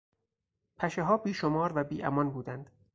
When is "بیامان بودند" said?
1.83-2.69